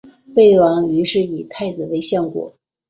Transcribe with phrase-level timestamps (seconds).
[0.35, 2.55] 魏王于是以太子为相国。